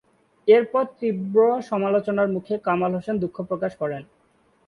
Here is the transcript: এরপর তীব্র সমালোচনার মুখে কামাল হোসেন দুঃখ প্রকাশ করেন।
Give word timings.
এরপর 0.47 0.83
তীব্র 0.99 1.37
সমালোচনার 1.69 2.27
মুখে 2.27 2.55
কামাল 2.67 2.91
হোসেন 2.97 3.15
দুঃখ 3.23 3.37
প্রকাশ 3.49 3.71
করেন। 3.81 4.01